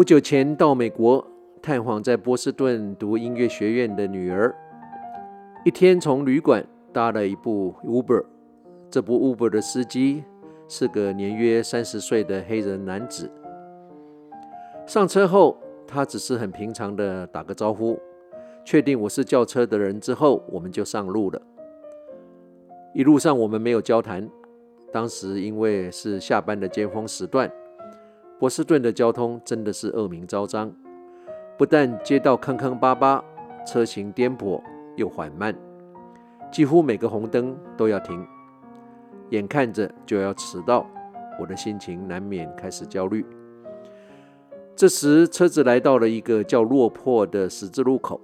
[0.00, 1.22] 不久前到美国
[1.60, 4.50] 探访在波士顿读音乐学院的女儿，
[5.62, 8.24] 一天从旅馆搭了一部 Uber，
[8.90, 10.24] 这部 Uber 的司机
[10.68, 13.30] 是个年约三十岁的黑人男子。
[14.86, 18.00] 上车后，他只是很平常的打个招呼，
[18.64, 21.42] 确定我是叫车的人之后，我们就上路了。
[22.94, 24.26] 一路上我们没有交谈，
[24.90, 27.52] 当时因为是下班的尖峰时段。
[28.40, 30.74] 波士顿的交通真的是恶名昭彰，
[31.58, 33.22] 不但街道坑坑巴巴，
[33.66, 34.62] 车行颠簸
[34.96, 35.54] 又缓慢，
[36.50, 38.26] 几乎每个红灯都要停，
[39.28, 40.88] 眼看着就要迟到，
[41.38, 43.26] 我的心情难免开始焦虑。
[44.74, 48.18] 这时，车子来到了一个叫落魄的十字路口，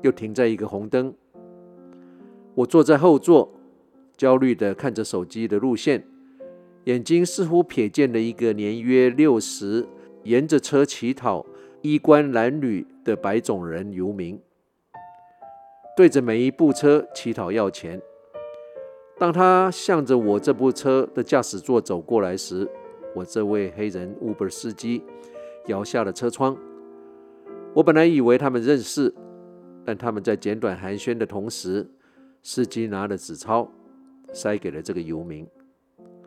[0.00, 1.12] 又停在一个红灯。
[2.54, 3.52] 我坐在后座，
[4.16, 6.02] 焦虑地看着手机的路线。
[6.88, 9.86] 眼睛似乎瞥见了一个年约六十、
[10.22, 11.44] 沿着车乞讨、
[11.82, 14.40] 衣冠褴褛的白种人游民，
[15.94, 18.00] 对着每一部车乞讨要钱。
[19.18, 22.66] 当他向着我这部车的驾驶座走过来时，
[23.14, 25.02] 我这位黑人 Uber 司机
[25.66, 26.56] 摇下了车窗。
[27.74, 29.14] 我本来以为他们认识，
[29.84, 31.86] 但他们在简短寒暄的同时，
[32.42, 33.70] 司机拿了纸钞
[34.32, 35.46] 塞给了这个游民。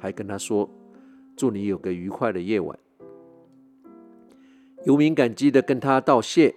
[0.00, 0.68] 还跟他说
[1.36, 2.76] ：“祝你有个愉快的夜晚。”
[4.84, 6.54] 游民感激地跟他道谢。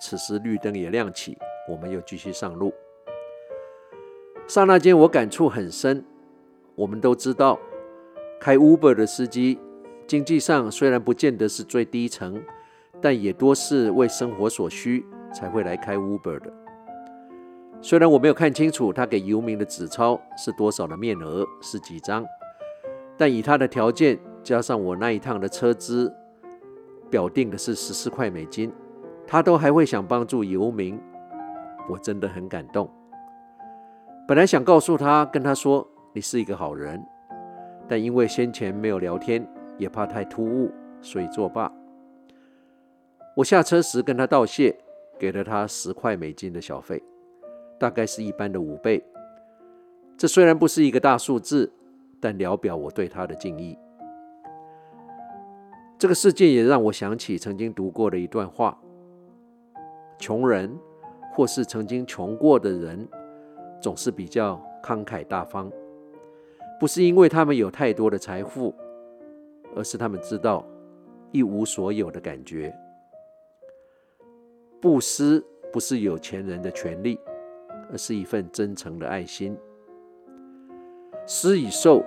[0.00, 1.36] 此时绿灯也亮起，
[1.68, 2.72] 我们又继续上路。
[4.46, 6.04] 刹那间，我感触很深。
[6.74, 7.58] 我们都知道，
[8.40, 9.58] 开 Uber 的司机
[10.06, 12.42] 经济上虽然不见得是最低层，
[13.00, 16.52] 但也多是为生活所需才会来开 Uber 的。
[17.80, 22.26] 虽然我没有看清楚他给游民的纸钞是多少的面额，是几张。
[23.16, 26.12] 但以他的条件，加上我那一趟的车资，
[27.08, 28.72] 表定的是十四块美金，
[29.24, 31.00] 他都还会想帮助游民，
[31.88, 32.90] 我真的很感动。
[34.26, 37.00] 本来想告诉他，跟他说你是一个好人，
[37.86, 39.46] 但因为先前没有聊天，
[39.78, 41.72] 也怕太突兀，所以作罢。
[43.36, 44.76] 我下车时跟他道谢，
[45.18, 47.00] 给了他十块美金的小费，
[47.78, 49.04] 大概是一般的五倍。
[50.16, 51.72] 这虽然不是一个大数字。
[52.24, 53.78] 但聊表我对他的敬意。
[55.98, 58.80] 这个事件也让我想起曾经读过的一段话：
[60.18, 60.74] 穷人
[61.34, 63.06] 或是曾经穷过的人，
[63.78, 65.70] 总是比较慷慨大方，
[66.80, 68.74] 不是因为他们有太多的财富，
[69.76, 70.64] 而是他们知道
[71.30, 72.74] 一无所有的感觉。
[74.80, 77.20] 布施不是有钱人的权利，
[77.92, 79.54] 而是一份真诚的爱心。
[81.26, 82.02] 施与受。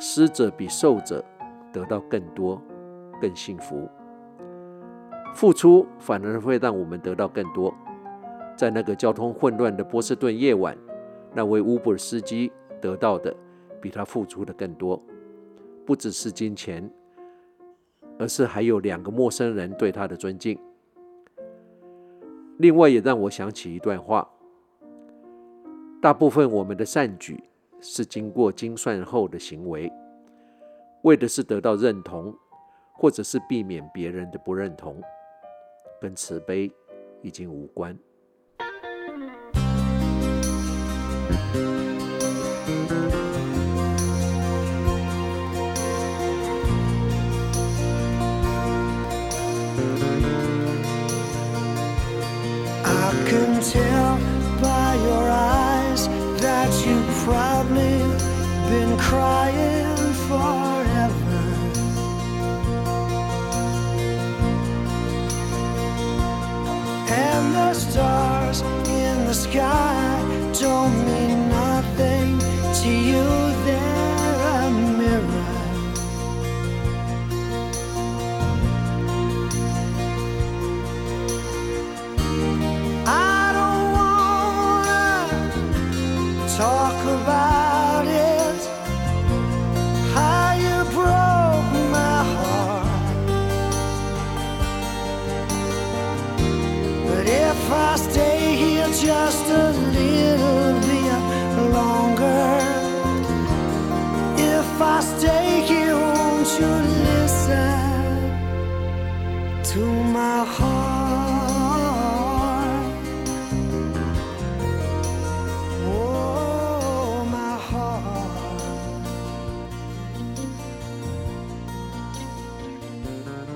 [0.00, 1.22] 施者比受者
[1.70, 2.60] 得到更多，
[3.20, 3.88] 更幸福。
[5.34, 7.72] 付出反而会让我们得到更多。
[8.56, 10.76] 在那个交通混乱的波士顿夜晚，
[11.34, 12.50] 那位 Uber 司机
[12.80, 13.34] 得到的
[13.80, 15.00] 比他付出的更多，
[15.86, 16.90] 不只是金钱，
[18.18, 20.58] 而是还有两个陌生人对他的尊敬。
[22.56, 24.28] 另外，也让我想起一段话：
[26.00, 27.42] 大部分我们的善举。
[27.80, 29.90] 是经过精算后的行为，
[31.02, 32.34] 为的是得到认同，
[32.92, 35.00] 或者是避免别人的不认同，
[36.00, 36.70] 跟慈悲
[37.22, 37.98] 已经无关。
[59.00, 59.79] crying.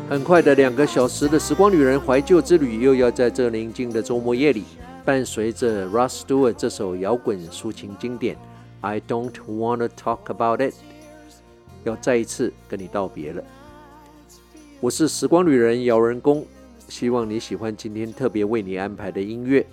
[0.06, 4.62] 很快的两个小时的时光，女人怀旧之旅又要在这宁静的周末夜里，
[5.04, 8.36] 伴随着 Russ Stewart 这首摇滚抒情经典，
[8.80, 10.72] 《I Don't Wanna Talk About It》。
[11.84, 13.42] 要再一次跟你道别了。
[14.81, 16.44] 我是时光旅人姚人工，
[16.88, 19.64] 希望你喜欢今天特别为你安排的音乐。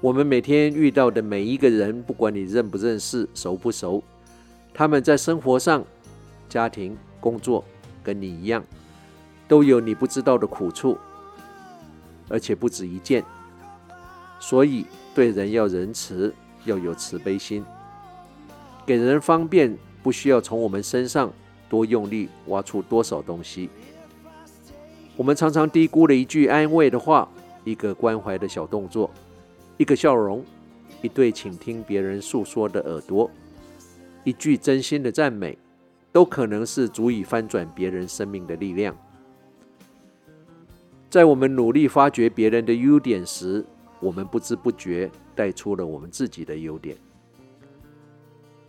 [0.00, 4.02] 我们每天遇到的每一个人，不管你认不认识、熟不熟，
[4.74, 5.84] 他们在生活上、
[6.48, 7.64] 家庭、工作，
[8.02, 8.64] 跟你一样。
[9.48, 10.98] 都有你不知道的苦处，
[12.28, 13.24] 而且不止一件。
[14.38, 14.84] 所以
[15.14, 16.34] 对人要仁慈，
[16.64, 17.64] 要有慈悲心，
[18.84, 21.32] 给人方便，不需要从我们身上
[21.68, 23.68] 多用力挖出多少东西。
[25.16, 27.28] 我们常常低估了一句安慰的话，
[27.64, 29.10] 一个关怀的小动作，
[29.76, 30.44] 一个笑容，
[31.02, 33.30] 一对倾听别人诉说的耳朵，
[34.24, 35.58] 一句真心的赞美，
[36.12, 38.96] 都可能是足以翻转别人生命的力量。
[41.10, 43.64] 在我们努力发掘别人的优点时，
[43.98, 46.96] 我们不知不觉带出了我们自己的优点。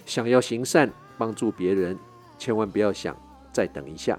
[0.05, 1.95] 想要行善帮助别人，
[2.39, 3.15] 千万不要想
[3.53, 4.17] 再等一下，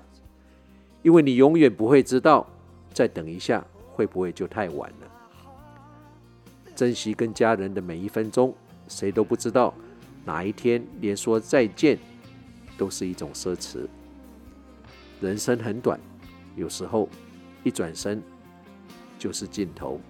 [1.02, 2.46] 因为你永远不会知道
[2.92, 5.10] 再等一下会不会就太晚了。
[6.76, 8.54] 珍惜跟家人的每一分钟，
[8.86, 9.74] 谁都不知道
[10.24, 11.98] 哪一天连说再见
[12.78, 13.88] 都是一种奢侈。
[15.20, 15.98] 人生很短，
[16.54, 17.08] 有时候。
[17.62, 18.22] 一转身
[19.18, 20.00] 就是尽头。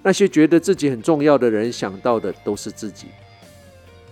[0.00, 3.08] 那些觉得自己很重要的人，想到的都是自己；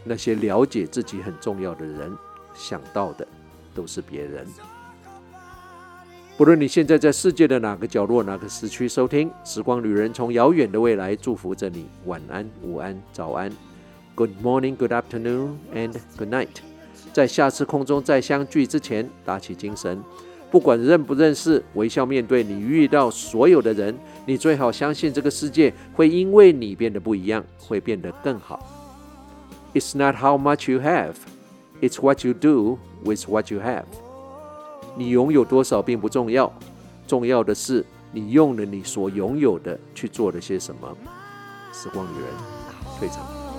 [0.05, 2.17] 那些了解自己很重要的人，
[2.55, 3.27] 想到的
[3.75, 4.47] 都是别人。
[6.37, 11.87] 不论你现在在世界的哪个角落、哪个时区收听，《时光旅人》从遥远的未来祝福着你。
[12.07, 13.53] 晚安、午安、早安
[14.15, 16.49] ，Good morning, Good afternoon, and Good night。
[17.13, 20.03] 在下次空中再相聚之前，打起精神。
[20.51, 23.95] 不管认不认识，微笑面对你遇到所有的人。
[24.25, 28.80] 你最好相信这个世界会因为你变得不一样，会变得更好。
[29.73, 31.15] It's not how much you have,
[31.81, 33.85] it's what you do with what you have。
[34.97, 36.53] 你拥有多少并不重要，
[37.07, 40.97] 重要的是你用了你所拥有的去做了些什么。
[41.73, 42.29] 时光旅人
[42.99, 43.50] 退场。